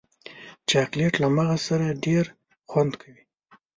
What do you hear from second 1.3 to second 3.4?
مغز سره ډېر خوند کوي.